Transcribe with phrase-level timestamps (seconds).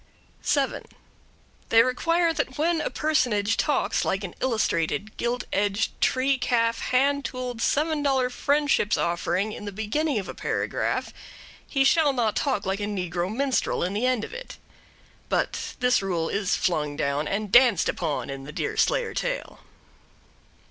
[0.41, 0.83] 7.
[1.69, 7.23] They require that when a personage talks like an illustrated, gilt edged, tree calf, hand
[7.23, 11.13] tooled, seven dollar Friendship's Offering in the beginning of a paragraph,
[11.67, 14.57] he shall not talk like a negro minstrel in the end of it.
[15.29, 19.59] But this rule is flung down and danced upon in the Deerslayer tale.